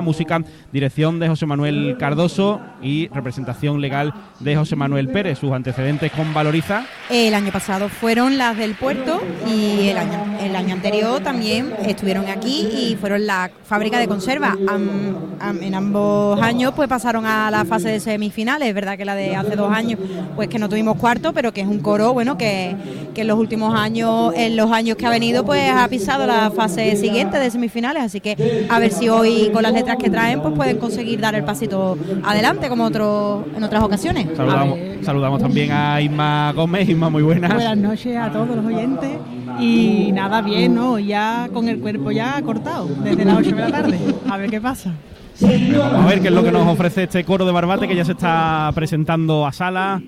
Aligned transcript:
Música, 0.00 0.42
dirección 0.72 1.18
de 1.18 1.28
José 1.28 1.46
Manuel 1.46 1.96
Cardoso 1.98 2.60
y 2.82 3.08
representación 3.08 3.80
legal 3.80 4.12
de 4.40 4.56
José 4.56 4.76
Manuel 4.76 5.08
Pérez. 5.08 5.38
Sus 5.38 5.52
antecedentes 5.52 6.12
con 6.12 6.32
Valoriza. 6.32 6.84
El 7.08 7.34
año 7.34 7.52
pasado 7.52 7.88
fueron 7.88 8.38
las 8.38 8.56
del 8.56 8.74
puerto 8.74 9.20
y 9.46 9.88
el 9.88 9.98
año, 9.98 10.38
el 10.40 10.56
año 10.56 10.74
anterior 10.74 11.20
también 11.22 11.72
estuvieron 11.84 12.28
aquí 12.28 12.68
y 12.72 12.96
fueron 12.96 13.26
la 13.26 13.50
fábrica 13.64 13.98
de 13.98 14.08
conserva. 14.08 14.56
en 15.60 15.74
ambos 15.74 16.40
años 16.40 16.72
pues 16.74 16.88
pasaron 16.88 17.26
a 17.26 17.50
la 17.50 17.64
fase 17.64 17.88
de 17.88 18.00
semifinales. 18.00 18.68
Es 18.68 18.74
verdad 18.74 18.96
que 18.96 19.04
la 19.04 19.14
de 19.14 19.36
hace 19.36 19.56
dos 19.56 19.72
años 19.72 19.98
pues 20.36 20.48
que 20.48 20.58
no 20.58 20.68
tuvimos 20.68 20.96
cuarto, 20.96 21.32
pero 21.32 21.52
que 21.52 21.60
es 21.60 21.66
un 21.66 21.80
coro 21.80 22.12
bueno 22.12 22.38
que, 22.38 22.74
que 23.14 23.22
en 23.22 23.28
los 23.28 23.38
últimos 23.38 23.74
años, 23.74 24.32
en 24.36 24.56
los 24.56 24.70
años 24.70 24.96
que 24.96 25.06
ha 25.06 25.10
venido 25.10 25.44
pues 25.44 25.70
ha 25.70 25.86
pisado 25.88 26.26
la 26.26 26.50
fase 26.50 26.96
siguiente 26.96 27.38
de 27.38 27.50
semifinales. 27.50 28.02
Así 28.02 28.20
que 28.20 28.66
a 28.68 28.78
ver 28.78 28.92
si 28.92 29.08
hoy 29.08 29.50
con 29.52 29.62
las 29.62 29.72
letras 29.72 29.89
que 29.96 30.10
traen, 30.10 30.40
pues 30.40 30.54
pueden 30.54 30.78
conseguir 30.78 31.20
dar 31.20 31.34
el 31.34 31.44
pasito 31.44 31.96
adelante 32.24 32.68
como 32.68 32.84
otro, 32.84 33.46
en 33.56 33.62
otras 33.62 33.82
ocasiones. 33.82 34.28
Saludamos, 35.02 35.40
también 35.40 35.72
a 35.72 36.00
Isma 36.00 36.52
Gómez. 36.52 36.88
Isma, 36.88 37.10
muy 37.10 37.22
buenas. 37.22 37.52
Buenas 37.52 37.76
noches 37.76 38.16
a 38.16 38.30
todos 38.30 38.48
los 38.48 38.64
oyentes. 38.64 39.10
Y 39.58 40.10
nada, 40.12 40.40
bien, 40.42 40.74
¿no? 40.74 40.98
Ya 40.98 41.48
con 41.52 41.68
el 41.68 41.80
cuerpo 41.80 42.10
ya 42.10 42.40
cortado, 42.42 42.88
desde 43.02 43.24
las 43.24 43.36
8 43.36 43.50
de 43.50 43.60
la 43.60 43.70
tarde. 43.70 43.98
A 44.28 44.36
ver 44.36 44.50
qué 44.50 44.60
pasa. 44.60 44.92
Vamos 45.40 46.04
a 46.04 46.06
ver 46.06 46.20
qué 46.20 46.28
es 46.28 46.34
lo 46.34 46.44
que 46.44 46.52
nos 46.52 46.66
ofrece 46.66 47.04
este 47.04 47.24
coro 47.24 47.46
de 47.46 47.52
Barbate 47.52 47.88
que 47.88 47.96
ya 47.96 48.04
se 48.04 48.12
está 48.12 48.70
presentando 48.74 49.46
a 49.46 49.52
sala. 49.52 50.02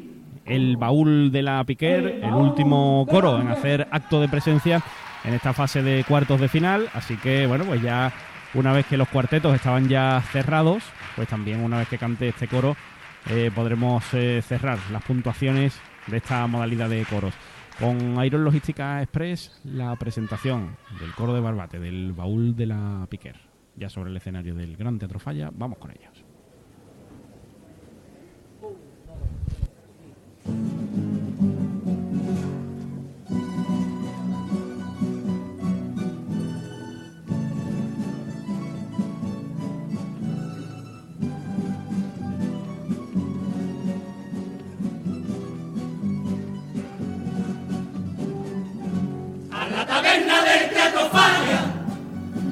El 0.44 0.76
baúl 0.76 1.30
de 1.30 1.42
la 1.42 1.62
Piquer, 1.64 2.20
el 2.22 2.34
último 2.34 3.06
coro 3.08 3.40
en 3.40 3.48
hacer 3.48 3.86
acto 3.90 4.20
de 4.20 4.28
presencia 4.28 4.82
en 5.24 5.34
esta 5.34 5.52
fase 5.52 5.82
de 5.82 6.04
cuartos 6.04 6.40
de 6.40 6.48
final. 6.48 6.88
Así 6.94 7.16
que, 7.16 7.46
bueno, 7.46 7.64
pues 7.64 7.80
ya 7.80 8.12
una 8.54 8.72
vez 8.72 8.86
que 8.86 8.96
los 8.96 9.08
cuartetos 9.08 9.54
estaban 9.54 9.88
ya 9.88 10.22
cerrados, 10.32 10.82
pues 11.16 11.28
también 11.28 11.60
una 11.60 11.78
vez 11.78 11.88
que 11.88 11.98
cante 11.98 12.28
este 12.28 12.48
coro 12.48 12.76
eh, 13.30 13.50
podremos 13.54 14.02
eh, 14.14 14.42
cerrar 14.42 14.78
las 14.90 15.02
puntuaciones 15.04 15.80
de 16.06 16.18
esta 16.18 16.46
modalidad 16.46 16.88
de 16.88 17.04
coros. 17.04 17.34
Con 17.78 18.22
Iron 18.24 18.44
Logística 18.44 19.00
Express, 19.02 19.60
la 19.64 19.96
presentación 19.96 20.76
del 21.00 21.12
coro 21.14 21.34
de 21.34 21.40
Barbate, 21.40 21.78
del 21.78 22.12
baúl 22.12 22.54
de 22.54 22.66
la 22.66 23.06
Piquer, 23.08 23.36
ya 23.76 23.88
sobre 23.88 24.10
el 24.10 24.16
escenario 24.16 24.54
del 24.54 24.76
Gran 24.76 24.98
Teatro 24.98 25.18
Falla, 25.18 25.50
vamos 25.52 25.78
con 25.78 25.90
ellos. 25.90 26.21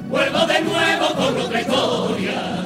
Vuelvo 0.09 0.45
de 0.45 0.61
nuevo 0.61 1.07
con 1.15 1.37
otra 1.41 1.61
historia. 1.61 2.63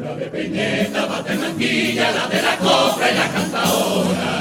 La 0.00 0.14
de 0.14 0.26
Peñeta, 0.26 1.06
Manquilla, 1.06 2.10
la 2.12 2.26
de 2.28 2.42
la 2.42 2.56
cofra 2.56 3.10
y 3.10 3.14
la 3.14 3.28
cantadora. 3.28 4.34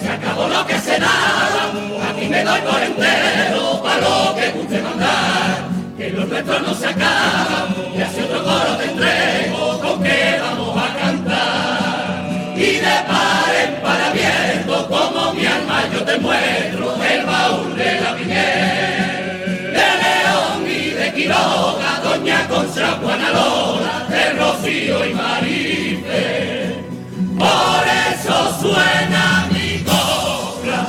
Se 0.00 0.08
acabó 0.08 0.48
lo 0.48 0.66
que 0.66 0.78
se 0.78 0.98
daba, 0.98 1.72
aquí 2.10 2.28
me 2.28 2.44
doy 2.44 2.60
por 2.60 2.82
entero, 2.82 3.82
para 3.82 4.00
lo 4.00 4.34
que 4.34 4.50
guste 4.50 4.82
mandar, 4.82 5.68
que 5.96 6.10
los 6.10 6.28
nuestros 6.28 6.62
no 6.62 6.74
se 6.74 6.86
acaban, 6.86 7.74
y 7.94 8.02
así 8.02 8.20
otro 8.20 8.42
coro 8.42 8.76
te 8.78 8.84
entrego, 8.84 9.80
con 9.80 10.02
que 10.02 10.38
vamos 10.40 10.76
a 10.76 10.96
cantar. 10.96 12.54
Y 12.56 12.76
de 12.86 12.96
par 13.08 13.54
en 13.64 13.82
par 13.82 14.00
como 14.88 15.34
mi 15.34 15.46
alma 15.46 15.82
yo 15.92 16.02
te 16.04 16.18
muestro, 16.18 16.94
el 17.02 17.26
baúl 17.26 17.76
de 17.76 18.00
la 18.00 18.16
piel. 18.16 18.99
Quiroga, 21.20 22.00
Doña 22.02 22.48
Concha, 22.48 22.98
Juana 23.02 23.28
Lola, 23.30 24.06
de 24.08 24.32
Rocío 24.40 25.04
y 25.06 25.12
Marife. 25.12 26.76
Por 27.38 27.84
eso 28.08 28.36
suena 28.62 29.46
mi 29.52 29.84
copla, 29.84 30.82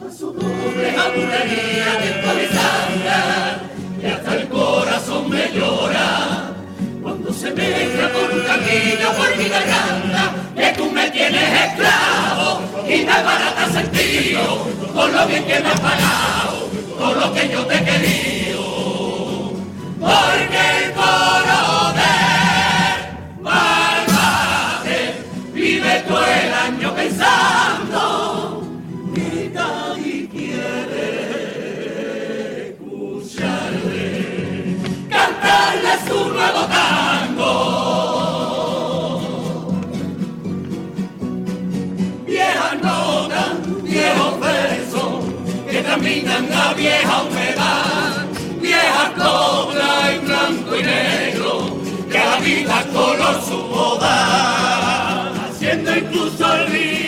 a 0.00 0.16
su 0.18 0.32
dulce 0.32 0.96
aburrería 0.96 1.90
de 2.00 2.12
y 4.02 4.06
hasta 4.06 4.34
el 4.36 4.48
corazón 4.48 5.28
me 5.28 5.52
llora. 5.52 6.52
Cuando 7.02 7.30
se 7.30 7.50
mezcla 7.50 8.08
con 8.10 8.38
un 8.38 8.46
camino 8.46 9.06
por 9.18 9.36
mi 9.36 9.48
garganta, 9.50 10.32
que 10.56 10.72
tú 10.78 10.90
me 10.90 11.10
tienes 11.10 11.60
esclavo 11.66 12.62
y 12.88 13.04
me 13.04 13.22
barata 13.22 13.70
sentido, 13.70 14.66
con 14.94 15.12
lo 15.12 15.26
bien 15.26 15.44
que 15.44 15.60
me 15.60 15.68
has 15.68 15.80
pagado, 15.80 16.70
con 16.98 17.20
lo 17.20 17.34
que 17.34 17.50
yo 17.50 17.66
te 17.66 17.74
he 17.76 17.84
Vieja 42.26 42.74
nota, 42.82 43.56
viejo 43.82 44.38
verso 44.40 45.20
que 45.70 45.82
caminan 45.82 46.48
la 46.50 46.74
vieja 46.74 47.22
humedad 47.22 48.26
vieja 48.60 49.12
cobra 49.16 49.61
vida 52.42 52.84
color 52.92 53.40
su 53.42 53.62
boda, 53.68 55.32
haciendo 55.48 55.96
incluso 55.96 56.44
olvidar, 56.44 56.62
olvidar. 56.72 57.01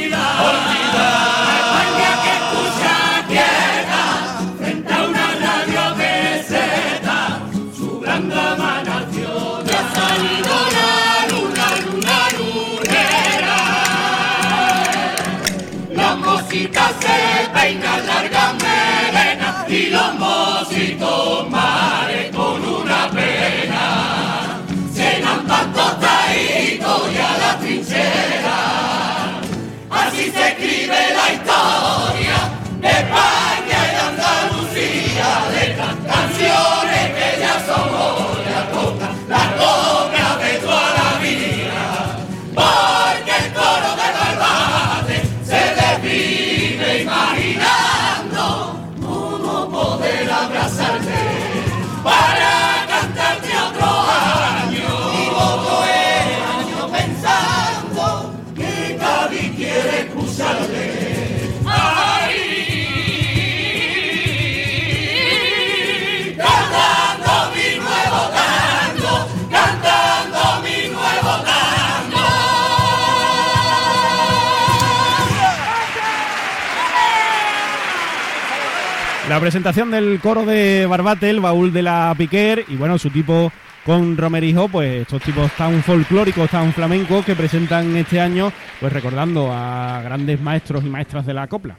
La 79.28 79.41
presentación 79.41 79.91
del 79.91 80.21
coro 80.21 80.44
de 80.44 80.84
Barbate, 80.84 81.30
el 81.30 81.41
baúl 81.41 81.72
de 81.72 81.80
la 81.80 82.15
Piquer, 82.16 82.66
y 82.68 82.76
bueno, 82.76 82.98
su 82.98 83.09
tipo 83.09 83.50
con 83.84 84.18
Romerijo, 84.18 84.68
pues 84.68 85.03
estos 85.03 85.22
tipos 85.22 85.50
tan 85.53 85.82
folclóricos, 85.82 86.50
tan 86.50 86.74
flamencos 86.74 87.24
que 87.24 87.34
presentan 87.34 87.97
este 87.97 88.21
año, 88.21 88.53
pues 88.80 88.92
recordando 88.92 89.50
a 89.50 90.03
grandes 90.03 90.41
maestros 90.41 90.84
y 90.84 90.88
maestras 90.88 91.24
de 91.24 91.32
la 91.32 91.47
copla. 91.47 91.76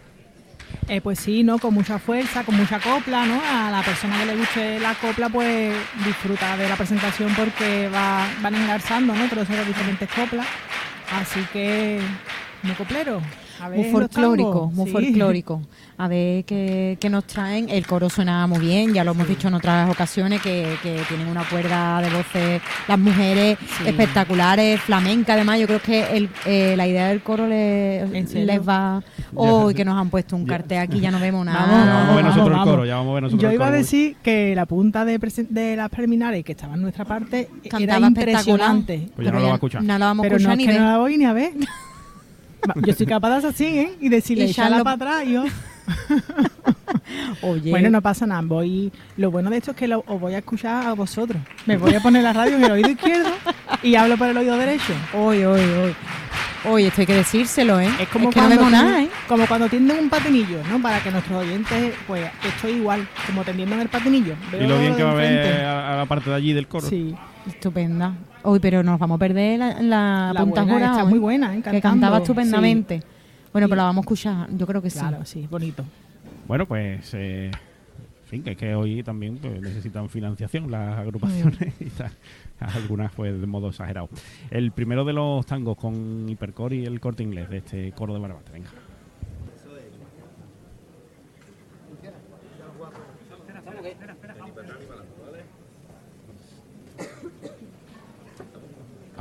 Eh, 0.87 1.01
pues 1.01 1.19
sí, 1.19 1.43
¿no? 1.43 1.59
Con 1.59 1.75
mucha 1.75 1.99
fuerza, 1.99 2.43
con 2.43 2.57
mucha 2.57 2.79
copla, 2.79 3.25
¿no? 3.27 3.39
A 3.39 3.69
la 3.69 3.83
persona 3.83 4.19
que 4.19 4.25
le 4.25 4.35
guste 4.35 4.79
la 4.79 4.95
copla, 4.95 5.29
pues 5.29 5.71
disfruta 6.03 6.57
de 6.57 6.67
la 6.67 6.75
presentación 6.75 7.33
porque 7.35 7.89
va, 7.93 8.27
van 8.41 8.55
engarzando, 8.55 9.13
¿no? 9.13 9.27
Todas 9.29 9.47
esas 9.49 9.67
diferentes 9.67 10.09
coplas. 10.09 10.47
Así 11.11 11.41
que, 11.53 11.99
muy 12.63 12.73
coplero. 12.73 13.21
A 13.61 13.69
ver 13.69 13.79
Muy 13.79 13.89
folclórico, 13.91 14.71
muy 14.73 14.85
Sí. 14.87 14.91
folclórico. 14.91 15.61
A 15.97 16.09
ver 16.09 16.43
qué, 16.43 16.97
qué 16.99 17.09
nos 17.09 17.23
traen. 17.25 17.69
El 17.69 17.87
coro 17.87 18.09
suena 18.09 18.45
muy 18.47 18.59
bien, 18.59 18.93
ya 18.93 19.03
lo 19.05 19.11
hemos 19.11 19.27
dicho 19.29 19.47
en 19.47 19.53
otras 19.53 19.89
ocasiones, 19.89 20.41
que, 20.41 20.75
que 20.83 20.99
tienen 21.07 21.27
una 21.27 21.43
cuerda 21.47 22.01
de 22.01 22.09
voces 22.09 22.61
las 22.87 22.99
mujeres 22.99 23.57
Sí. 23.77 23.87
espectaculares, 23.87 24.81
flamenca 24.81 25.33
además. 25.33 25.57
Yo 25.59 25.67
creo 25.67 25.81
que 25.81 26.17
el, 26.17 26.29
eh, 26.45 26.73
la 26.75 26.85
idea 26.85 27.07
del 27.07 27.21
coro 27.21 27.47
le- 27.47 27.99
¿En 27.99 28.27
serio? 28.27 28.45
les 28.45 28.67
va... 28.67 29.01
Hoy 29.37 29.73
que 29.73 29.83
nos 29.85 29.97
han 29.99 30.09
puesto 30.09 30.35
un 30.35 30.45
cartel 30.45 30.79
aquí, 30.79 30.99
ya 30.99 31.11
no 31.11 31.19
vemos 31.19 31.45
nada. 31.45 31.59
Vamos, 31.65 31.85
Ya 31.85 31.93
vamos 31.93 32.09
a 32.11 32.15
ver 32.15 32.23
vamos, 32.23 32.35
nosotros 32.37 32.57
el 32.59 32.63
coro, 32.71 32.85
ya 32.85 32.95
vamos 32.95 33.11
a 33.11 33.13
ver 33.15 33.23
nosotros 33.23 33.41
Yo 33.41 33.49
el 33.49 33.55
iba 33.55 33.67
a 33.67 33.71
decir 33.71 34.15
que 34.21 34.53
la 34.55 34.65
punta 34.65 35.05
de, 35.05 35.19
presen- 35.19 35.47
de 35.49 35.75
las 35.77 35.89
preliminares 35.89 36.43
que 36.43 36.51
estaba 36.51 36.73
en 36.75 36.81
nuestra 36.81 37.05
parte 37.05 37.49
Cantaba 37.69 37.83
era 37.83 38.07
espectacular. 38.07 38.75
impresionante. 38.75 39.09
Pues 39.15 39.25
ya 39.25 39.31
no 39.31 39.39
lo 39.39 39.45
va 39.45 39.51
a 39.51 39.55
escuchar. 39.55 39.81
No 39.83 39.97
lo 39.97 40.05
vamos 40.05 40.25
a 40.25 40.29
Pero 40.29 40.33
no 40.35 40.37
escuchar 40.39 40.51
es 40.53 40.57
ni 40.57 40.65
que 40.65 40.71
ver. 40.73 40.81
no 40.81 40.87
la 40.91 40.97
voy 40.97 41.17
ni 41.17 41.25
a 41.25 41.33
ver. 41.33 41.53
Yo 42.85 42.93
soy 42.93 43.05
capaz 43.05 43.29
de 43.29 43.35
hacer 43.37 43.49
así, 43.51 43.65
¿eh? 43.65 43.91
Y 44.01 44.09
decirle, 44.09 44.45
Y 44.45 44.51
echarla 44.51 44.83
para 44.83 44.95
atrás. 44.95 45.27
yo- 45.27 45.43
Oye, 47.41 47.69
Bueno, 47.69 47.89
no 47.89 48.01
pasa 48.01 48.25
nada. 48.25 48.41
Voy... 48.43 48.91
Lo 49.17 49.31
bueno 49.31 49.49
de 49.49 49.57
esto 49.57 49.71
es 49.71 49.77
que 49.77 49.87
lo, 49.87 50.03
os 50.07 50.19
voy 50.19 50.33
a 50.33 50.39
escuchar 50.39 50.87
a 50.87 50.93
vosotros. 50.93 51.41
Me 51.65 51.77
voy 51.77 51.93
a 51.93 51.99
poner 51.99 52.23
la 52.23 52.33
radio 52.33 52.55
en 52.57 52.63
el 52.63 52.71
oído 52.71 52.89
izquierdo 52.89 53.29
y 53.83 53.95
hablo 53.95 54.17
por 54.17 54.27
el 54.27 54.37
oído 54.37 54.57
derecho. 54.57 54.93
hoy, 55.13 55.43
hoy, 55.43 55.61
hoy. 55.61 55.95
Hoy, 56.67 56.85
esto 56.85 57.01
hay 57.01 57.07
que 57.07 57.13
decírselo, 57.13 57.79
¿eh? 57.79 57.87
Es 57.99 58.07
como 58.07 58.31
que 58.31 58.39
no 58.41 58.47
cuando 58.47 58.55
vemos 58.65 58.65
tú- 58.79 58.85
nada, 58.87 59.03
¿eh? 59.03 59.09
Como 59.27 59.45
cuando 59.45 59.69
tienden 59.69 59.99
un 59.99 60.09
patinillo, 60.09 60.63
¿no? 60.67 60.81
Para 60.81 60.99
que 61.03 61.11
nuestros 61.11 61.37
oyentes, 61.45 61.93
pues, 62.07 62.27
estoy 62.43 62.71
igual, 62.73 63.07
como 63.27 63.43
tendiendo 63.43 63.75
en 63.75 63.81
el 63.81 63.87
patinillo. 63.87 64.33
Y 64.51 64.65
lo 64.65 64.79
bien 64.79 64.95
que 64.95 65.03
va 65.03 65.11
a 65.11 65.15
ver 65.15 65.63
a, 65.63 65.93
a 65.93 65.97
la 65.97 66.05
parte 66.07 66.31
de 66.31 66.35
allí 66.35 66.53
del 66.53 66.67
coro. 66.67 66.87
Sí. 66.87 67.13
Estupenda. 67.47 68.13
Hoy, 68.45 68.59
pero 68.59 68.83
nos 68.83 68.99
vamos 68.99 69.15
a 69.15 69.19
perder 69.19 69.59
la, 69.59 69.81
la, 69.81 70.31
La 70.33 70.41
punta 70.41 70.63
buena, 70.63 70.91
está 70.91 71.05
muy 71.05 71.19
buena, 71.19 71.55
¿eh? 71.55 71.61
Que 71.61 71.81
cantaba 71.81 72.17
estupendamente. 72.19 73.01
Bueno, 73.51 73.67
Sí. 73.67 73.69
pero 73.69 73.75
la 73.77 73.83
vamos 73.83 74.03
a 74.03 74.05
escuchar, 74.05 74.47
yo 74.55 74.67
creo 74.67 74.81
que 74.81 74.89
sí. 74.89 74.99
Claro, 74.99 75.25
sí, 75.25 75.47
bonito. 75.49 75.83
Bueno, 76.47 76.65
pues, 76.65 77.13
eh, 77.13 77.45
en 77.47 78.29
fin, 78.29 78.43
que 78.43 78.51
es 78.51 78.57
que 78.57 78.75
hoy 78.75 79.01
también 79.03 79.37
pues, 79.37 79.61
necesitan 79.61 80.09
financiación 80.09 80.69
las 80.69 80.97
agrupaciones 80.99 81.73
y 81.79 81.85
tal. 81.91 82.11
Algunas, 82.59 83.11
pues, 83.13 83.39
de 83.39 83.47
modo 83.47 83.69
exagerado. 83.69 84.09
El 84.51 84.71
primero 84.71 85.05
de 85.05 85.13
los 85.13 85.45
tangos 85.45 85.77
con 85.77 86.27
Hipercore 86.29 86.75
y 86.77 86.85
el 86.85 86.99
corte 86.99 87.23
inglés 87.23 87.49
de 87.49 87.57
este 87.57 87.91
coro 87.93 88.13
de 88.13 88.19
Barbate. 88.19 88.51
Venga. 88.51 88.69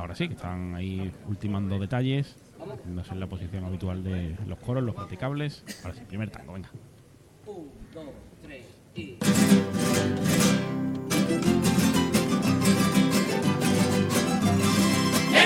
Ahora 0.05 0.15
sí, 0.17 0.29
que 0.29 0.35
están 0.35 0.75
ahí 0.75 1.11
ultimando 1.27 1.79
detalles, 1.79 2.37
no 2.85 3.03
en 3.11 3.21
la 3.21 3.27
posición 3.27 3.65
habitual 3.65 4.05
de 4.05 4.37
los 4.47 4.59
coros, 4.59 4.83
los 4.83 4.95
practicables. 4.95 5.65
Ahora 5.83 5.95
sí, 5.95 6.03
primer 6.07 6.29
tango, 6.29 6.53
venga. 6.53 6.69
que 8.93 9.09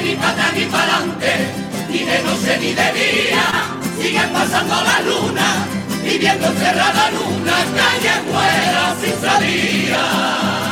ni 0.03 0.17
para 0.17 0.51
ni 0.51 0.65
para 0.65 0.97
adelante, 0.97 1.33
ni 1.89 1.99
de 2.01 2.23
noche 2.25 2.59
ni 2.59 2.75
de 2.75 2.93
día, 2.99 3.45
siguen 3.97 4.33
pasando 4.33 4.75
la 4.75 5.01
luna, 5.03 5.69
y 6.05 6.19
viendo 6.19 6.49
cerrada 6.49 7.11
luna, 7.13 7.65
calle 7.77 8.11
fuera 8.27 8.97
sin 9.01 9.21
salida. 9.21 10.68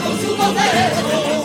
Con 0.00 0.18
su 0.18 0.36
modelo, 0.36 1.44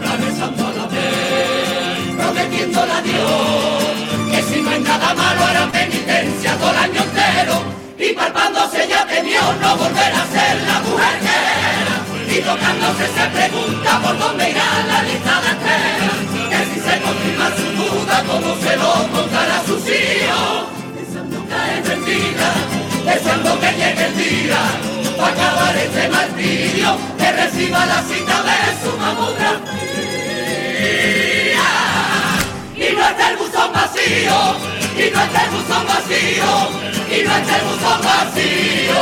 regresando 0.00 0.66
a 0.68 0.72
la 0.72 0.86
vez, 0.86 2.14
prometiéndole 2.16 2.92
a 2.92 3.00
Dios, 3.00 4.30
que 4.30 4.42
si 4.42 4.62
no 4.62 4.70
es 4.70 4.80
nada 4.82 5.14
malo 5.14 5.44
hará 5.44 5.70
penitencia 5.72 6.56
todo 6.58 6.70
el 6.70 6.76
año 6.78 7.02
entero, 7.02 7.54
y 7.98 8.12
palpándose 8.12 8.86
ya 8.88 9.04
temió 9.06 9.40
no 9.60 9.76
volver 9.76 10.12
a 10.14 10.26
ser 10.30 10.62
la 10.62 10.80
mujer 10.80 11.18
que 11.24 11.36
era, 11.82 12.38
y 12.38 12.40
tocándose 12.40 13.06
se 13.08 13.26
pregunta 13.36 14.00
por 14.00 14.18
dónde 14.18 14.50
irá 14.50 14.68
la 14.86 15.02
lista 15.02 15.40
de 15.42 15.48
espera, 15.56 16.12
que 16.50 16.58
si 16.70 16.80
se 16.80 17.00
confirma 17.00 17.50
su 17.56 17.66
duda, 17.82 18.24
cómo 18.28 18.54
se 18.62 18.76
lo 18.76 19.08
contará 19.10 19.58
a 19.58 19.64
sus 19.66 19.82
hijos, 19.88 20.68
pensando 20.94 21.44
caer 21.48 21.84
rendida, 21.84 22.48
deseando 23.04 23.58
que 23.58 23.70
llegue 23.72 24.04
el 24.06 24.16
día, 24.16 24.60
para 25.18 25.32
acabar 25.32 25.76
este 25.76 26.08
martirio, 26.08 26.96
que 27.18 27.32
reciba 27.32 27.84
la 27.86 28.02
cita 28.02 28.42
de 28.42 28.58
su 28.82 28.96
mamografía. 28.96 29.58
Y 32.76 32.94
no 32.94 33.08
esté 33.08 33.28
el 33.30 33.36
buzón 33.36 33.72
vacío, 33.72 34.56
y 34.96 35.10
no 35.12 35.20
esté 35.22 35.44
el 35.44 35.50
buzón 35.50 35.86
vacío, 35.86 36.50
y 37.10 37.24
no 37.24 37.36
esté 37.36 37.54
el 37.56 37.64
buzón 37.66 38.00
vacío. 38.02 38.98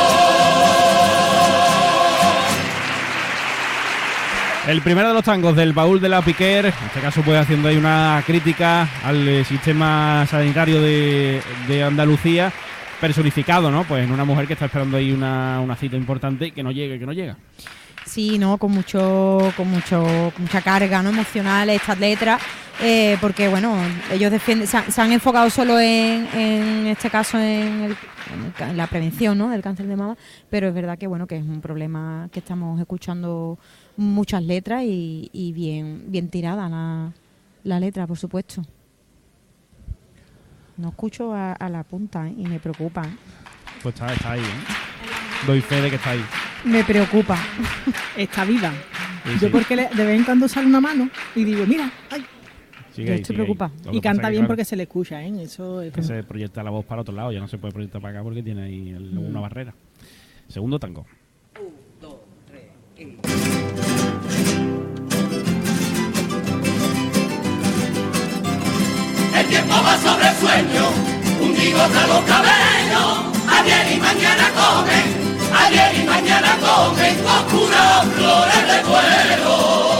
El 4.67 4.81
primero 4.81 5.07
de 5.07 5.13
los 5.13 5.23
tangos 5.23 5.55
del 5.55 5.71
baúl 5.71 6.01
de 6.01 6.09
la 6.09 6.21
Piquer, 6.21 6.65
en 6.65 6.73
este 6.87 6.99
caso 6.99 7.21
pues 7.21 7.39
haciendo 7.39 7.69
ahí 7.69 7.77
una 7.77 8.21
crítica 8.25 8.89
al 9.05 9.45
sistema 9.45 10.25
sanitario 10.29 10.81
de, 10.81 11.41
de 11.69 11.83
Andalucía, 11.83 12.51
personificado, 12.99 13.69
¿no? 13.71 13.83
Pues 13.83 14.03
en 14.05 14.11
una 14.11 14.25
mujer 14.25 14.47
que 14.47 14.53
está 14.53 14.65
esperando 14.65 14.97
ahí 14.97 15.11
una, 15.11 15.59
una 15.61 15.75
cita 15.75 15.95
importante 15.95 16.47
y 16.47 16.51
que 16.51 16.63
no 16.63 16.71
llega, 16.71 16.97
que 16.97 17.05
no 17.05 17.13
llega. 17.13 17.37
Sí, 18.05 18.37
¿no? 18.39 18.57
Con 18.57 18.71
mucho, 18.71 19.51
con 19.57 19.69
mucho, 19.69 20.31
mucha 20.37 20.61
carga 20.61 21.03
¿no? 21.03 21.09
emocional 21.09 21.69
estas 21.69 21.99
letras, 21.99 22.41
eh, 22.81 23.17
porque 23.19 23.49
bueno, 23.49 23.75
ellos 24.11 24.31
defienden, 24.31 24.65
se 24.65 24.77
han, 24.77 24.91
se 24.91 25.01
han 25.01 25.11
enfocado 25.11 25.49
solo 25.49 25.77
en, 25.79 26.25
en 26.33 26.87
este 26.87 27.09
caso 27.09 27.37
en, 27.37 27.81
el- 27.83 27.97
en 28.33 28.69
el 28.69 28.77
la 28.77 28.87
prevención 28.87 29.37
¿no? 29.37 29.49
del 29.49 29.61
cáncer 29.61 29.87
de 29.87 29.95
mama, 29.97 30.15
pero 30.49 30.69
es 30.69 30.73
verdad 30.73 30.97
que 30.97 31.07
bueno 31.07 31.27
que 31.27 31.35
es 31.37 31.43
un 31.43 31.59
problema 31.59 32.29
que 32.31 32.39
estamos 32.39 32.79
escuchando 32.79 33.57
muchas 33.97 34.41
letras 34.41 34.83
y, 34.83 35.29
y 35.33 35.51
bien, 35.51 36.05
bien 36.07 36.29
tirada 36.29 36.69
la, 36.69 37.11
la 37.65 37.79
letra, 37.79 38.07
por 38.07 38.17
supuesto. 38.17 38.63
No 40.77 40.89
escucho 40.89 41.33
a, 41.33 41.53
a 41.53 41.69
la 41.69 41.83
punta 41.83 42.27
¿eh? 42.27 42.33
y 42.37 42.45
me 42.45 42.59
preocupa. 42.59 43.03
¿eh? 43.03 43.15
Pues 43.81 43.95
está, 43.95 44.13
está 44.13 44.31
ahí, 44.33 44.41
¿eh? 44.41 45.45
Doy 45.45 45.61
fe 45.61 45.81
de 45.81 45.89
que 45.89 45.95
está 45.95 46.11
ahí. 46.11 46.23
Me 46.65 46.83
preocupa. 46.83 47.37
Está 48.15 48.45
viva. 48.45 48.71
Sí, 49.23 49.31
Yo 49.33 49.39
sí. 49.39 49.47
porque 49.51 49.75
le- 49.75 49.89
de 49.89 50.05
vez 50.05 50.17
en 50.19 50.23
cuando 50.23 50.47
sale 50.47 50.67
una 50.67 50.79
mano 50.81 51.09
y 51.35 51.43
digo, 51.43 51.65
mira, 51.65 51.91
ay, 52.11 52.25
Sigue 52.93 53.07
yo 53.07 53.13
ahí, 53.13 53.21
estoy 53.21 53.35
preocupada. 53.35 53.71
Y 53.91 54.01
canta 54.01 54.23
que, 54.23 54.29
bien 54.31 54.41
claro, 54.41 54.47
porque 54.47 54.65
se 54.65 54.75
le 54.75 54.83
escucha, 54.83 55.21
¿eh? 55.23 55.33
Eso 55.43 55.81
es 55.81 55.93
que 55.93 56.01
se 56.01 56.23
proyecta 56.23 56.63
la 56.63 56.71
voz 56.71 56.85
para 56.85 57.01
otro 57.01 57.13
lado, 57.13 57.31
ya 57.31 57.39
no 57.39 57.47
se 57.47 57.57
puede 57.57 57.73
proyectar 57.73 58.01
para 58.01 58.15
acá 58.19 58.23
porque 58.23 58.41
tiene 58.43 58.63
ahí 58.63 58.89
el- 58.89 59.13
Mm. 59.13 59.25
una 59.29 59.39
barrera. 59.41 59.73
Segundo 60.47 60.79
tango. 60.79 61.05
Tiempo 69.49 69.75
va 69.75 69.97
sobre 69.97 70.27
el 70.27 70.35
sueño, 70.37 70.89
hundido 71.39 71.79
tras 71.87 72.07
los 72.09 72.19
cabellos. 72.25 73.17
Ayer 73.49 73.93
y 73.93 73.97
mañana 73.97 74.51
comen, 74.53 75.37
ayer 75.65 76.01
y 76.01 76.03
mañana 76.03 76.57
comen 76.59 77.15
oscuras 77.25 78.05
flores 78.13 78.67
de 78.67 78.83
fuego. 78.83 79.96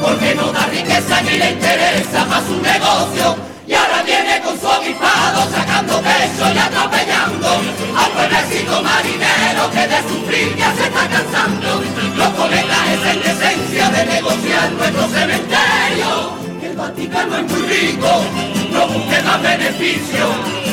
Porque 0.00 0.34
no 0.34 0.52
da 0.52 0.66
riqueza 0.66 1.20
ni 1.22 1.38
le 1.38 1.50
interesa 1.50 2.24
para 2.26 2.46
su 2.46 2.60
negocio. 2.60 3.36
Y 3.66 3.74
ahora 3.74 4.02
viene 4.02 4.40
con 4.40 4.58
su 4.58 4.66
obispado 4.66 5.48
sacando 5.50 6.00
pecho 6.00 6.44
y 6.52 6.58
atropellando 6.58 7.48
al 7.96 8.10
pueblecito 8.10 8.82
marinero 8.82 9.70
que 9.70 9.86
de 9.86 10.02
sufrir 10.08 10.56
ya 10.56 10.74
se 10.74 10.84
está 10.84 11.06
cansando. 11.06 11.82
Los 12.16 12.28
colegas 12.30 12.88
es 12.94 13.14
en 13.14 13.22
decencia 13.22 13.90
de 13.90 14.06
negociar 14.06 14.72
nuestro 14.72 15.08
cementerio. 15.08 16.32
El 16.62 16.76
Vaticano 16.76 17.36
es 17.36 17.52
muy 17.52 17.62
rico, 17.62 18.22
no 18.72 18.88
busque 18.88 19.22
más 19.22 19.42
beneficio, 19.42 20.26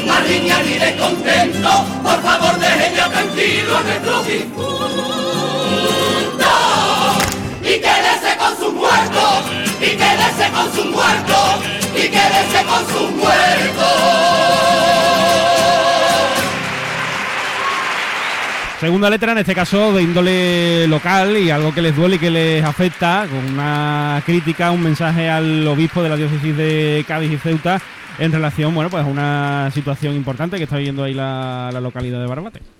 más 0.08 0.28
riña 0.28 0.58
ni 0.64 0.74
descontento. 0.80 1.86
Por 2.02 2.22
favor 2.24 2.60
dejen 2.60 2.96
ya 2.96 3.10
tranquilo 3.10 3.78
a 3.78 3.84
nuestros 3.84 4.26
difuntos 4.26 5.27
Segunda 18.80 19.10
letra, 19.10 19.32
en 19.32 19.39
este 19.39 19.56
caso 19.56 19.92
de 19.92 20.04
índole 20.04 20.88
local 20.88 21.36
y 21.36 21.50
algo 21.50 21.74
que 21.74 21.82
les 21.82 21.96
duele 21.96 22.18
y 22.18 22.20
que 22.20 22.30
les 22.30 22.63
afecta, 22.63 23.25
con 23.27 23.54
una 23.54 24.22
crítica, 24.24 24.70
un 24.70 24.84
mensaje 24.84 25.27
al 25.30 25.68
obispo 25.68 26.04
de 26.04 26.10
la 26.10 26.16
diócesis 26.16 26.56
de 26.56 27.04
Cádiz 27.08 27.32
y 27.32 27.38
Ceuta 27.38 27.82
en 28.20 28.32
relación, 28.32 28.75
bueno, 28.75 28.92
pues 28.92 29.04
a 29.04 29.08
una 29.08 29.72
situación 29.74 30.16
importante 30.16 30.58
que 30.58 30.63
está 30.63 30.77
viviendo 30.77 31.04
ahí 31.04 31.16
la, 31.16 31.72
la 31.74 31.82
localidad 31.82 32.20
de 32.20 32.27
Barbate. 32.27 32.77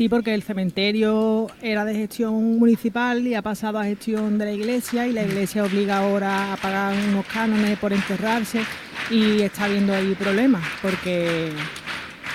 Sí, 0.00 0.08
porque 0.08 0.32
el 0.32 0.42
cementerio 0.42 1.48
era 1.60 1.84
de 1.84 1.94
gestión 1.94 2.58
municipal 2.58 3.26
y 3.26 3.34
ha 3.34 3.42
pasado 3.42 3.78
a 3.78 3.84
gestión 3.84 4.38
de 4.38 4.46
la 4.46 4.52
iglesia 4.52 5.06
y 5.06 5.12
la 5.12 5.24
iglesia 5.24 5.62
obliga 5.62 5.98
ahora 5.98 6.54
a 6.54 6.56
pagar 6.56 6.94
unos 7.10 7.26
cánones 7.26 7.78
por 7.78 7.92
enterrarse 7.92 8.62
y 9.10 9.42
está 9.42 9.64
habiendo 9.64 9.92
ahí 9.92 10.14
problemas 10.14 10.64
porque 10.80 11.50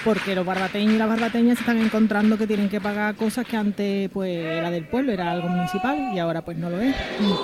porque 0.04 0.36
los 0.36 0.46
barbateños 0.46 0.94
y 0.94 0.98
las 1.00 1.10
barbateñas 1.10 1.58
se 1.58 1.64
están 1.64 1.80
encontrando 1.80 2.38
que 2.38 2.46
tienen 2.46 2.70
que 2.70 2.80
pagar 2.80 3.16
cosas 3.16 3.48
que 3.48 3.58
antes 3.58 4.12
pues 4.12 4.46
era 4.46 4.70
del 4.70 4.86
pueblo, 4.86 5.12
era 5.12 5.32
algo 5.32 5.48
municipal 5.48 6.12
y 6.14 6.20
ahora 6.20 6.46
pues 6.46 6.58
no 6.58 6.70
lo 6.70 6.80
es. 6.80 6.96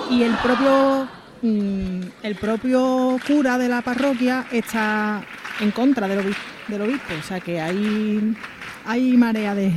Y 0.08 0.22
el 0.22 0.36
propio 0.36 1.08
mm, 1.42 2.00
el 2.22 2.36
propio 2.36 3.18
cura 3.26 3.58
de 3.58 3.68
la 3.68 3.82
parroquia 3.82 4.46
está 4.52 5.24
en 5.58 5.72
contra 5.72 6.06
del 6.06 6.20
obispo, 6.20 6.42
del 6.68 6.82
obispo 6.82 7.12
o 7.18 7.22
sea 7.24 7.40
que 7.40 7.60
hay 7.60 8.36
hay 8.84 9.16
marea 9.16 9.54
de, 9.54 9.72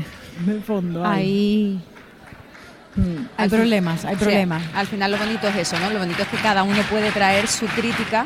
de 0.45 0.59
fondo. 0.61 1.05
Hay, 1.05 1.79
Mm. 2.97 3.25
hay 3.37 3.49
problemas, 3.49 4.05
hay 4.05 4.15
Sí, 4.15 4.23
problemas. 4.23 4.63
al 4.73 4.87
final 4.87 5.11
lo 5.11 5.17
bonito 5.17 5.47
es 5.49 5.55
eso, 5.57 5.77
¿no? 5.81 5.89
Lo 5.89 5.99
bonito 5.99 6.21
es 6.21 6.29
que 6.29 6.37
cada 6.37 6.63
uno 6.63 6.81
puede 6.89 7.11
traer 7.11 7.45
su 7.47 7.65
crítica 7.65 8.23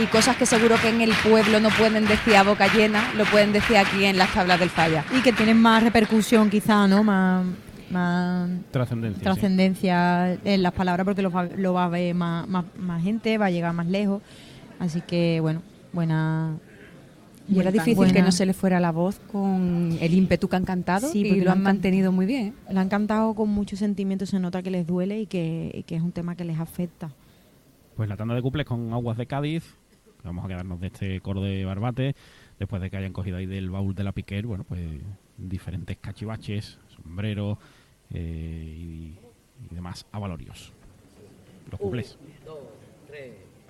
y 0.00 0.06
cosas 0.06 0.36
que 0.36 0.46
seguro 0.46 0.76
que 0.80 0.90
en 0.90 1.00
el 1.00 1.10
pueblo 1.28 1.58
no 1.58 1.70
pueden 1.70 2.06
decir 2.06 2.36
a 2.36 2.44
boca 2.44 2.72
llena, 2.72 3.02
lo 3.16 3.24
pueden 3.24 3.52
decir 3.52 3.76
aquí 3.76 4.04
en 4.04 4.18
las 4.18 4.32
tablas 4.32 4.60
del 4.60 4.70
falla. 4.70 5.04
Y 5.18 5.22
que 5.22 5.32
tienen 5.32 5.60
más 5.60 5.82
repercusión 5.82 6.50
quizá, 6.50 6.86
¿no? 6.86 7.02
Más, 7.02 7.44
más 7.90 8.48
Trascendencia. 8.70 9.18
sí. 9.18 9.24
trascendencia 9.24 10.34
en 10.44 10.62
las 10.62 10.72
palabras 10.72 11.04
porque 11.04 11.22
lo 11.22 11.30
va, 11.32 11.44
lo 11.56 11.72
va 11.74 11.86
a 11.86 11.88
ver 11.88 12.14
más, 12.14 12.46
más, 12.46 12.64
más 12.78 13.02
gente, 13.02 13.38
va 13.38 13.46
a 13.46 13.50
llegar 13.50 13.72
más 13.72 13.88
lejos. 13.88 14.22
Así 14.78 15.00
que, 15.00 15.40
bueno, 15.40 15.62
buena... 15.92 16.52
Y 17.48 17.58
era 17.58 17.70
difícil 17.70 17.96
buena- 17.96 18.12
que 18.12 18.22
no 18.22 18.32
se 18.32 18.46
le 18.46 18.52
fuera 18.54 18.78
la 18.80 18.92
voz 18.92 19.18
con 19.30 19.96
el 20.00 20.14
ímpetu 20.14 20.48
que 20.48 20.56
han 20.56 20.64
cantado 20.64 21.08
Sí, 21.10 21.20
y 21.20 21.24
porque 21.24 21.38
lo 21.40 21.44
lo 21.46 21.52
han 21.52 21.62
mantenido 21.62 22.12
muy 22.12 22.24
bien. 22.26 22.54
La 22.70 22.80
han 22.80 22.88
cantado 22.88 23.34
con 23.34 23.48
mucho 23.50 23.76
sentimiento, 23.76 24.26
se 24.26 24.38
nota 24.38 24.62
que 24.62 24.70
les 24.70 24.86
duele 24.86 25.20
y 25.20 25.26
que, 25.26 25.70
y 25.74 25.82
que 25.82 25.96
es 25.96 26.02
un 26.02 26.12
tema 26.12 26.36
que 26.36 26.44
les 26.44 26.58
afecta. 26.58 27.10
Pues 27.96 28.08
la 28.08 28.16
tanda 28.16 28.34
de 28.34 28.42
cuples 28.42 28.64
con 28.66 28.92
Aguas 28.92 29.16
de 29.18 29.26
Cádiz. 29.26 29.64
Vamos 30.24 30.44
a 30.44 30.48
quedarnos 30.48 30.80
de 30.80 30.86
este 30.86 31.20
coro 31.20 31.42
de 31.42 31.64
Barbate. 31.64 32.14
Después 32.58 32.80
de 32.80 32.90
que 32.90 32.96
hayan 32.96 33.12
cogido 33.12 33.36
ahí 33.38 33.46
del 33.46 33.70
baúl 33.70 33.94
de 33.94 34.04
la 34.04 34.12
Piquer, 34.12 34.46
bueno, 34.46 34.62
pues 34.64 34.80
diferentes 35.36 35.96
cachivaches, 35.98 36.78
sombreros 36.94 37.58
eh, 38.10 38.76
y, 38.78 39.16
y 39.70 39.74
demás 39.74 40.06
avalorios. 40.12 40.72
Los 41.70 41.80
cuples. 41.80 42.16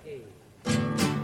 Este 0.05 1.22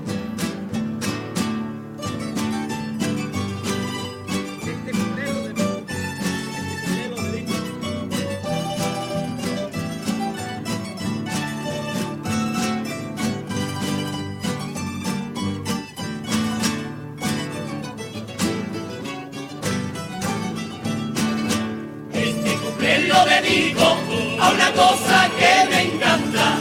a 23.81 24.49
una 24.49 24.71
cosa 24.73 25.29
que 25.37 25.69
me 25.69 25.81
encanta. 25.93 26.57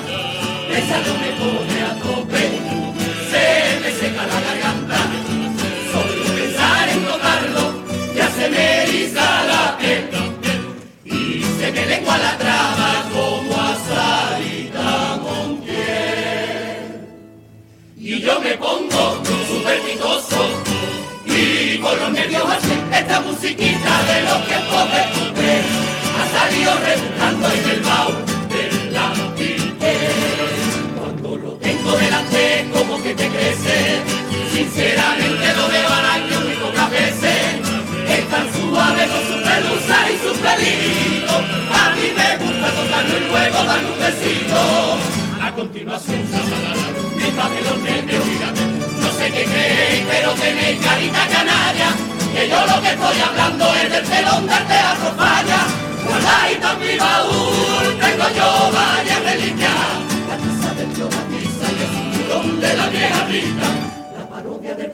Esa 0.71 0.99
no 1.01 1.15
me 1.19 1.31
pone 1.41 1.78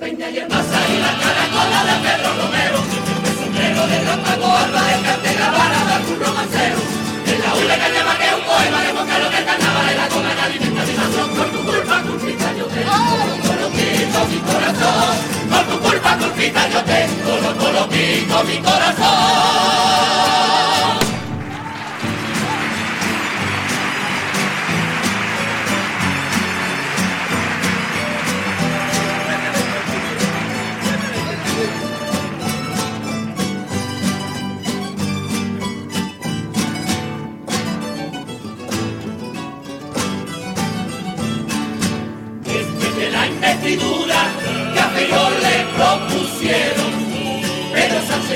Peña 0.04 0.28
y 0.28 0.37
el 0.37 0.49
Masa 0.50 0.80
y 0.87 1.00
la 1.00 1.16
caracola 1.16 1.80
de 1.88 1.94
Pedro 2.04 2.28
Romero, 2.37 2.78
el 3.25 3.34
sombrero 3.40 3.87
de 3.87 4.04
Rámpago 4.04 4.52
Alba, 4.52 4.82
el 4.92 5.00
cartel, 5.02 5.40
la 5.40 5.50
vara 5.50 5.80
de 5.80 5.92
algún 5.94 6.20
romancero, 6.20 6.76
en 7.25 7.40
la 7.40 7.54
hule 7.54 7.75
que 7.80 7.88
llama 7.88 8.14
que 8.20 8.28
un 8.37 8.44
poema 8.44 8.82
de 8.84 8.92
Moncarlo 8.92 9.30
que 9.30 9.44
carnaval 9.49 9.87
de 9.88 9.94
la 9.94 10.08
cola 10.08 10.34
que 10.37 10.42
alimenta 10.42 10.84
mi 10.84 10.92
por 11.38 11.49
tu 11.49 11.64
culpa, 11.64 12.02
culpita 12.02 12.52
yo 12.52 12.66
tengo 12.66 12.92
mi 14.28 14.38
corazón, 14.44 15.16
por 15.49 15.64
tu 15.73 15.76
culpa 15.80 16.18
culpita 16.18 16.68
yo 16.68 16.80
lo 17.40 17.56
coloquito 17.56 18.44
mi 18.44 18.58
corazón. 18.58 19.04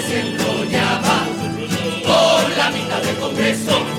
Se 0.02 0.20
por 2.04 2.56
la 2.56 2.70
mitad 2.70 3.02
del 3.02 3.16
Congreso 3.16 3.97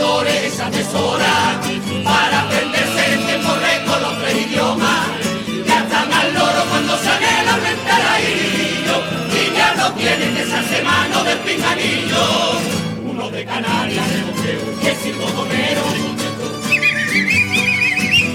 y 0.00 0.50
se 0.50 0.62
atesoran 0.62 1.60
para 2.04 2.42
aprenderse 2.42 3.14
en 3.14 3.26
tiempo 3.26 3.50
récord 3.54 4.00
los 4.00 4.18
tres 4.22 4.46
idiomas. 4.46 5.06
Ya 5.66 5.82
están 5.82 6.12
al 6.12 6.34
loro 6.34 6.64
cuando 6.70 6.96
se 6.98 7.08
anhelan 7.08 7.60
ellos 7.66 9.02
y 9.34 9.56
ya 9.56 9.74
no 9.74 9.92
tienen 9.94 10.36
esa 10.36 10.62
semana 10.62 11.24
del 11.24 11.38
pinganillo. 11.38 12.60
Uno 13.10 13.28
de 13.30 13.44
Canarias, 13.44 14.06
que 14.80 14.90
es 14.90 14.98
Silvo 14.98 15.26
Gomero. 15.34 15.82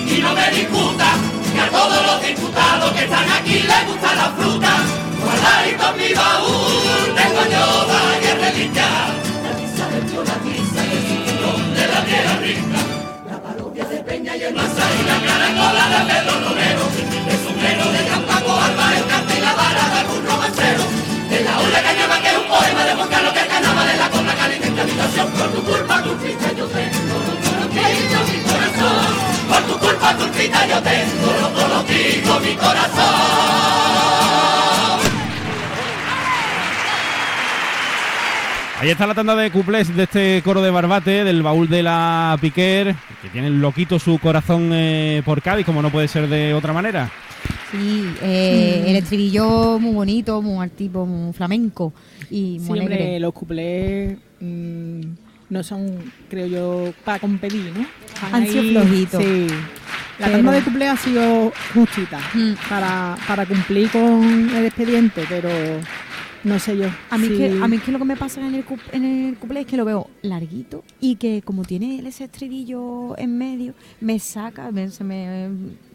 Y 0.05 0.19
no 0.21 0.33
me 0.33 0.51
discuta 0.51 1.15
que 1.53 1.61
a 1.61 1.69
todos 1.69 2.05
los 2.05 2.27
diputados 2.27 2.91
que 2.91 3.03
están 3.05 3.29
aquí 3.31 3.53
les 3.53 3.87
gusta 3.87 4.15
la 4.15 4.29
fruta 4.31 4.83
Guardadito 5.21 5.89
en 5.91 5.97
mi 5.97 6.13
baúl 6.13 7.15
tengo 7.15 7.41
yo 7.53 7.87
varias 7.87 8.37
reliquias. 8.37 9.23
La 9.79 9.99
tío, 10.11 10.62
de 15.71 16.13
Pedro 16.13 16.33
Romero. 16.43 16.83
El 17.27 17.39
sombrero 17.45 17.91
de 17.91 18.05
Campaco 18.05 18.51
Alba, 18.51 18.97
el 18.97 19.05
cartel 19.07 19.37
y 19.37 19.41
la 19.41 19.53
vara 19.53 19.89
de 19.89 19.99
algún 19.99 20.25
romancero. 20.25 20.83
En 21.31 21.45
la 21.45 21.59
urna 21.61 21.81
cañaba 21.81 22.19
que 22.19 22.27
es 22.27 22.37
un 22.37 22.47
poema 22.47 22.83
de 22.83 22.93
Juan 22.93 23.09
Carlos 23.09 23.33
que 23.33 23.47
ganaba 23.47 23.85
de 23.85 23.97
la 23.97 24.09
cobra 24.09 24.35
caliente 24.35 24.67
en 24.67 24.79
habitación. 24.79 25.31
Por 25.31 25.47
tu 25.53 25.63
culpa, 25.63 26.01
culpita 26.03 26.51
yo 26.51 26.65
tengo 26.67 27.15
mi 28.27 28.39
corazón. 28.43 29.15
Por 29.47 29.61
tu 29.63 29.79
culpa, 29.79 30.15
culpita 30.15 30.67
yo 30.67 30.81
tengo 30.81 31.67
lo 31.69 31.83
digo 31.83 32.39
mi 32.41 32.55
corazón. 32.55 34.42
Ahí 38.83 38.89
está 38.89 39.07
la 39.07 39.15
tanda 39.15 39.33
de 39.33 39.49
cuplés 39.49 39.95
de 39.95 40.03
este 40.03 40.41
coro 40.43 40.61
de 40.61 40.69
Barbate, 40.69 41.23
del 41.23 41.41
baúl 41.41 41.69
de 41.69 41.81
la 41.81 42.37
Piquer, 42.41 42.93
que 43.21 43.29
tiene 43.29 43.49
loquito 43.49 43.97
su 43.97 44.19
corazón 44.19 44.71
eh, 44.73 45.21
por 45.23 45.41
Cádiz, 45.41 45.65
como 45.65 45.81
no 45.81 45.89
puede 45.89 46.09
ser 46.09 46.27
de 46.27 46.53
otra 46.53 46.73
manera. 46.73 47.09
Sí, 47.71 48.03
eh, 48.21 48.83
el 48.85 48.97
estribillo 48.97 49.79
muy 49.79 49.93
bonito, 49.93 50.41
muy 50.41 50.67
tipo, 50.67 51.05
muy 51.05 51.31
flamenco 51.31 51.93
y 52.29 52.59
muy 52.59 52.81
sí, 52.81 53.19
los 53.19 53.33
cuplés 53.33 54.17
mm, 54.41 55.01
no 55.49 55.63
son, 55.63 56.11
creo 56.29 56.47
yo, 56.47 56.93
para 57.05 57.19
competir, 57.19 57.71
¿no? 57.73 57.85
Han 58.33 58.45
sido 58.45 58.63
flojitos. 58.81 59.23
Sí. 59.23 59.47
La 60.19 60.29
tanda 60.29 60.51
de 60.51 60.61
cuplés 60.61 60.89
ha 60.89 60.97
sido 60.97 61.53
justita 61.73 62.19
mm. 62.33 62.55
para, 62.67 63.15
para 63.29 63.45
cumplir 63.45 63.89
con 63.91 64.49
el 64.53 64.65
expediente, 64.65 65.23
pero 65.29 65.47
no 66.43 66.59
sé 66.59 66.77
yo. 66.77 66.87
A 67.09 67.17
mí, 67.17 67.27
que, 67.29 67.59
a 67.61 67.67
mí 67.67 67.77
que 67.79 67.91
lo 67.91 67.99
que 67.99 68.05
me 68.05 68.15
pasa 68.15 68.45
en 68.45 68.55
el, 68.55 68.65
en 68.91 69.05
el 69.05 69.37
couple 69.37 69.61
es 69.61 69.67
que 69.67 69.77
lo 69.77 69.85
veo 69.85 70.09
larguito 70.21 70.83
y 70.99 71.15
que 71.15 71.41
como 71.41 71.63
tiene 71.63 72.05
ese 72.07 72.25
estribillo 72.25 73.17
en 73.17 73.37
medio, 73.37 73.73
me 74.01 74.19
saca, 74.19 74.71
me, 74.71 74.89
se 74.89 75.03
me, 75.03 75.49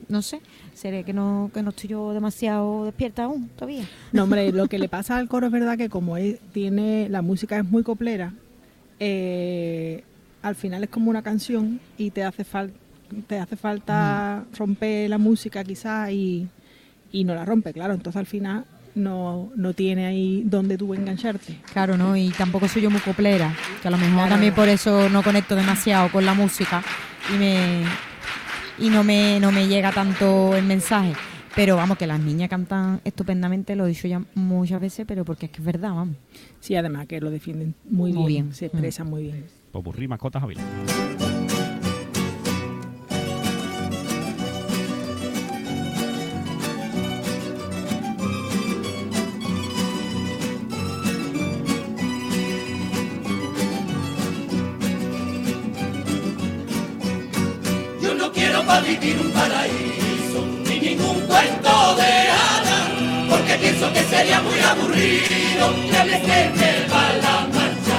no 0.08 0.22
sé, 0.22 0.40
seré 0.74 1.04
que 1.04 1.12
no, 1.12 1.50
que 1.52 1.62
no 1.62 1.70
estoy 1.70 1.90
yo 1.90 2.12
demasiado 2.12 2.84
despierta 2.86 3.24
aún 3.24 3.48
todavía. 3.56 3.84
No, 4.12 4.24
hombre, 4.24 4.52
lo 4.52 4.66
que 4.68 4.78
le 4.78 4.88
pasa 4.88 5.16
al 5.16 5.28
coro 5.28 5.46
es 5.46 5.52
verdad 5.52 5.76
que 5.76 5.88
como 5.88 6.16
tiene, 6.52 7.08
la 7.08 7.22
música 7.22 7.58
es 7.58 7.64
muy 7.64 7.82
coplera, 7.82 8.32
eh, 9.00 10.02
al 10.42 10.54
final 10.54 10.84
es 10.84 10.90
como 10.90 11.10
una 11.10 11.22
canción 11.22 11.80
y 11.96 12.10
te 12.10 12.24
hace 12.24 12.44
falta 12.44 12.74
te 13.26 13.38
hace 13.38 13.56
falta 13.56 14.44
romper 14.56 15.08
la 15.08 15.16
música 15.16 15.64
quizás 15.64 16.10
y, 16.10 16.46
y 17.10 17.24
no 17.24 17.34
la 17.34 17.44
rompe, 17.44 17.72
claro. 17.72 17.94
Entonces 17.94 18.18
al 18.18 18.26
final 18.26 18.64
no, 18.98 19.50
no 19.56 19.72
tiene 19.72 20.06
ahí 20.06 20.42
donde 20.44 20.76
tú 20.76 20.94
engancharte. 20.94 21.58
Claro, 21.72 21.96
¿no? 21.96 22.16
Y 22.16 22.30
tampoco 22.30 22.68
soy 22.68 22.82
yo 22.82 22.90
muy 22.90 23.00
coplera, 23.00 23.54
que 23.80 23.88
a 23.88 23.90
lo 23.90 23.98
mejor 23.98 24.28
también 24.28 24.54
por 24.54 24.68
eso 24.68 25.08
no 25.08 25.22
conecto 25.22 25.56
demasiado 25.56 26.10
con 26.10 26.24
la 26.24 26.34
música 26.34 26.82
y 27.34 27.38
me 27.38 27.82
y 28.78 28.90
no 28.90 29.02
me, 29.02 29.40
no 29.40 29.50
me 29.50 29.66
llega 29.66 29.92
tanto 29.92 30.54
el 30.56 30.64
mensaje. 30.64 31.12
Pero 31.56 31.76
vamos, 31.76 31.98
que 31.98 32.06
las 32.06 32.20
niñas 32.20 32.48
cantan 32.48 33.00
estupendamente, 33.04 33.74
lo 33.74 33.86
he 33.86 33.88
dicho 33.88 34.06
ya 34.06 34.22
muchas 34.34 34.80
veces, 34.80 35.04
pero 35.08 35.24
porque 35.24 35.46
es 35.46 35.52
que 35.52 35.58
es 35.58 35.64
verdad, 35.64 35.90
vamos. 35.90 36.16
Sí, 36.60 36.76
además 36.76 37.06
que 37.06 37.20
lo 37.20 37.30
defienden 37.30 37.74
muy, 37.90 38.12
bien, 38.12 38.54
se 38.54 38.66
expresan 38.66 39.08
muy 39.08 39.24
bien. 39.24 39.44
Popurrí, 39.72 40.06
mascotas, 40.06 40.42
para 40.42 41.37
vivir 58.88 59.18
un 59.20 59.30
paraíso, 59.32 60.40
ni 60.64 60.80
ningún 60.80 61.20
cuento 61.26 61.94
de 62.00 62.12
hadas, 62.40 62.88
porque 63.28 63.54
pienso 63.56 63.92
que 63.92 64.02
sería 64.04 64.40
muy 64.40 64.58
aburrido 64.60 65.64
que 65.90 65.96
hables 65.98 66.22
de 66.26 66.86
va 66.92 67.04
la 67.24 67.36
marcha, 67.54 67.98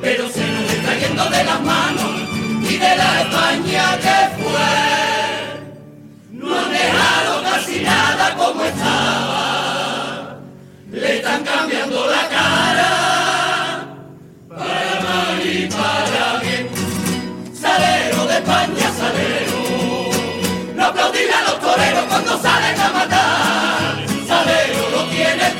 pero 0.00 0.28
se 0.28 0.46
nos 0.46 0.72
está 0.72 0.94
yendo 0.96 1.24
de 1.24 1.44
las 1.44 1.60
manos 1.60 2.12
y 2.70 2.76
de 2.84 2.96
la 3.00 3.20
España 3.22 3.84
que 4.04 4.18
fue. 4.38 4.74
No 6.30 6.56
han 6.56 6.70
dejado 6.70 7.42
casi 7.42 7.80
nada 7.80 8.34
como 8.36 8.64
estaba, 8.64 10.38
le 10.92 11.16
están 11.16 11.42
cambiando 11.42 12.06
la 12.06 12.28
cara. 12.28 13.07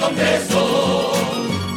Congreso, 0.09 1.13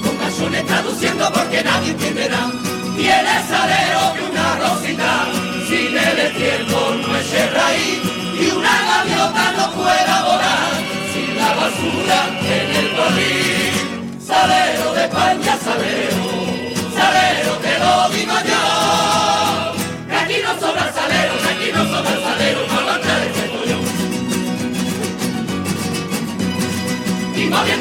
con 0.02 0.16
canciones 0.16 0.66
traduciendo 0.66 1.30
porque 1.34 1.62
nadie 1.66 1.92
entenderá. 1.92 2.50
Tiene 2.96 3.34
salero 3.50 4.14
que 4.14 4.22
una 4.32 4.56
rosita, 4.56 5.26
sin 5.68 5.98
el 5.98 6.18
estiércol 6.18 7.02
no 7.02 7.16
es 7.18 7.54
raíz 7.54 8.00
y 8.40 8.52
una 8.52 8.76
gaviota 8.90 9.52
no 9.58 9.72
pueda 9.72 10.24
volar 10.24 10.72
sin 11.12 11.38
la 11.38 11.54
basura 11.56 12.20
en 12.40 12.76
el 12.78 12.96
barril. 12.96 14.20
Salero 14.26 14.94
de 14.94 15.04
España, 15.04 15.58
salero, 15.66 16.24
salero 16.96 17.52
te 17.58 17.80
lo 17.80 18.10
digo 18.16 18.34
yo. 18.48 18.81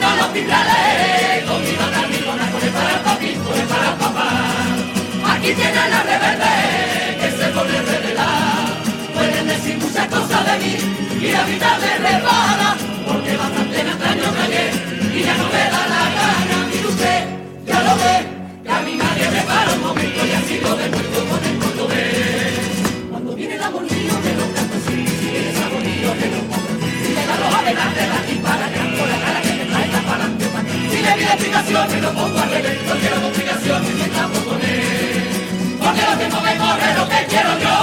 Los 0.01 0.33
timbrales, 0.33 1.45
con 1.47 1.63
mi 1.63 1.73
banda 1.77 2.07
milona, 2.09 2.51
con 2.51 2.63
el 2.63 2.71
para 2.71 2.91
el 2.91 3.01
papi, 3.01 3.35
con 3.35 3.61
el 3.61 3.67
para 3.67 3.89
el 3.91 3.97
papá. 3.97 4.29
Aquí 5.33 5.53
tiene 5.53 5.89
la 5.91 6.03
rebelde 6.03 6.55
que 7.21 7.31
se 7.37 7.49
pone 7.51 7.83
revelar. 7.83 8.65
Pueden 9.15 9.47
decir 9.47 9.77
muchas 9.79 10.07
cosas 10.09 10.43
de 10.47 10.59
mí 10.59 10.77
y 11.21 11.33
la 11.33 11.43
vida 11.45 11.79
me 11.81 11.99
repara, 11.99 12.77
porque 13.07 13.37
bastante 13.37 13.85
me 13.85 13.91
extraño 13.91 14.25
ayer 14.45 14.73
y 15.15 15.23
ya 15.23 15.35
no 15.37 15.45
me 15.45 15.65
da 15.75 15.83
la 15.93 16.03
gana. 16.17 16.57
Mire 16.73 16.89
usted, 16.89 17.25
ya 17.67 17.83
lo 17.83 17.97
ve, 17.97 18.15
que 18.65 18.71
a 18.71 18.81
mí 18.81 18.97
nadie 18.97 19.31
me 19.31 19.43
para 19.43 19.73
un 19.73 19.81
momento 19.83 20.27
y 20.27 20.33
así 20.33 20.61
lo 20.61 20.77
demuestro 20.77 21.25
con 21.29 21.45
el 21.45 21.59
cordobés. 21.59 22.59
Cuando 23.11 23.35
viene 23.35 23.55
el 23.55 23.63
amorío 23.63 24.15
de 24.25 24.33
los 24.39 24.49
cantos, 24.57 24.83
si 24.87 25.37
eres 25.37 25.61
amorío 25.61 26.11
de 26.21 26.27
los 26.35 26.45
cantos, 26.51 26.77
si 27.05 27.09
me 27.15 27.27
da 27.27 27.37
los 27.37 27.55
adelante, 27.55 28.01
la 28.09 28.21
dispara, 28.27 28.67
con 28.97 29.09
la 29.09 29.19
cara 29.21 29.50
si 31.31 31.45
le 31.45 31.51
pide 31.51 31.59
explicaciones, 31.59 32.03
lo 32.03 32.13
pongo 32.13 32.39
al 32.39 32.49
no 32.51 32.95
quiero 33.01 33.23
complicaciones, 33.23 33.95
me 33.95 34.05
estamos 34.05 34.39
con. 34.39 34.59
Porque 35.81 36.03
lo 36.03 36.19
tengo 36.19 36.43
que 36.43 36.57
correr 36.59 36.99
lo 36.99 37.09
que 37.09 37.27
quiero 37.29 37.59
yo. 37.59 37.77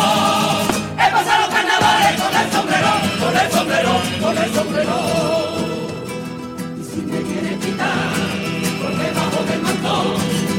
Es 0.97 1.09
pasar 1.13 1.39
los 1.41 1.49
carnavales 1.49 2.21
con 2.21 2.35
el 2.35 2.51
sombrero, 2.51 2.91
con 3.19 3.37
el 3.37 3.51
sombrero, 3.51 4.01
con 4.21 4.37
el 4.37 4.53
sombrero. 4.53 4.95
Y 6.77 6.83
si 6.83 7.01
me 7.01 7.21
quiere 7.21 7.57
quitar 7.57 8.13
por 8.81 8.91
debajo 8.97 9.43
del 9.49 9.61
mantón, 9.61 10.07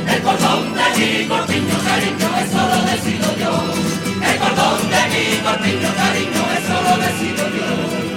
el 0.08 0.22
cordón 0.22 0.74
de 0.74 0.86
mi 0.98 1.28
corpiño, 1.28 1.76
cariño, 1.84 2.28
eso 2.42 2.60
lo 2.72 2.78
decido 2.90 3.28
yo. 3.36 3.52
El 4.28 4.36
cordón 4.38 4.78
de 4.92 5.02
mi 5.12 5.24
corpiño, 5.44 5.90
cariño, 5.94 6.42
eso 6.56 6.74
lo 6.86 6.96
decido 6.96 7.44
yo. 7.56 8.07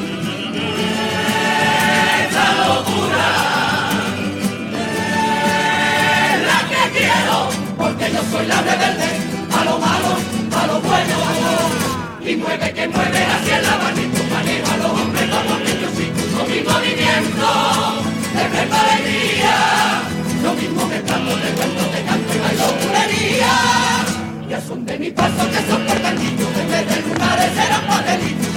Porque 8.01 8.13
yo 8.13 8.21
soy 8.31 8.47
la 8.47 8.61
rebelde, 8.61 9.09
a 9.51 9.65
lo 9.65 9.77
malo, 9.77 10.17
a 10.59 10.67
lo 10.67 10.81
bueno. 10.81 11.17
Y 12.25 12.35
mueve 12.35 12.73
que 12.73 12.87
mueve 12.87 13.25
hacia 13.25 13.57
el 13.59 13.65
abanico, 13.65 14.23
manejo 14.33 14.71
a 14.71 14.77
los 14.77 14.91
hombres 15.01 15.29
como 15.29 15.59
niños 15.59 15.93
y 15.99 16.35
con 16.35 16.51
mi 16.51 16.61
movimiento, 16.61 17.49
de 18.33 18.41
alegría, 18.41 19.55
lo 20.43 20.53
mismo 20.53 20.89
que 20.89 21.01
canto 21.01 21.35
de 21.35 21.49
cuento, 21.51 21.83
de 21.91 22.03
canto 22.03 22.33
y 22.33 22.39
bailo 22.39 22.67
bulería. 22.81 23.53
Y 24.49 24.53
al 24.53 24.63
son 24.63 24.85
de 24.85 24.97
mi 24.97 25.11
paso 25.11 25.49
que 25.51 25.71
son 25.71 25.85
portanillos, 25.85 26.57
en 26.57 26.71
vez 26.71 26.87
de 26.89 27.01
lunares 27.01 27.51
eran 27.53 27.87
papelitos, 27.87 28.50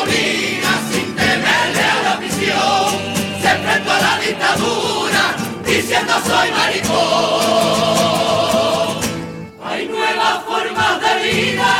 Molina 0.00 0.72
sin 0.90 1.14
temerle 1.14 1.82
a 1.82 2.02
la 2.02 2.16
prisión, 2.18 2.88
se 3.42 3.48
enfrentó 3.50 3.90
a 3.92 4.00
la 4.00 4.18
dictadura 4.18 5.36
diciendo 5.66 6.12
soy 6.26 6.50
maricón. 6.52 6.98
Hay 9.62 9.86
nuevas 9.88 10.44
formas 10.44 11.00
de 11.02 11.12
vida. 11.22 11.79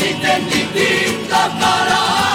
si 0.00 0.14
te 0.14 0.32
invitim 0.40 1.28
la 1.28 1.44
cara 1.60 2.29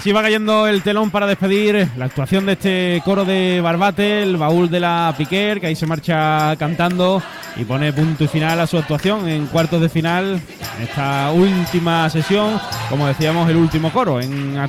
Así 0.00 0.12
va 0.12 0.22
cayendo 0.22 0.66
el 0.66 0.80
telón 0.80 1.10
para 1.10 1.26
despedir 1.26 1.86
la 1.98 2.06
actuación 2.06 2.46
de 2.46 2.52
este 2.52 3.02
coro 3.04 3.26
de 3.26 3.60
Barbate, 3.60 4.22
el 4.22 4.38
baúl 4.38 4.70
de 4.70 4.80
la 4.80 5.14
Piquer, 5.14 5.60
que 5.60 5.66
ahí 5.66 5.76
se 5.76 5.86
marcha 5.86 6.56
cantando 6.56 7.22
y 7.56 7.66
pone 7.66 7.92
punto 7.92 8.24
y 8.24 8.26
final 8.26 8.58
a 8.60 8.66
su 8.66 8.78
actuación 8.78 9.28
en 9.28 9.46
cuartos 9.48 9.78
de 9.78 9.90
final, 9.90 10.40
en 10.78 10.82
esta 10.84 11.30
última 11.32 12.08
sesión, 12.08 12.58
como 12.88 13.08
decíamos, 13.08 13.50
el 13.50 13.56
último 13.56 13.92
coro 13.92 14.22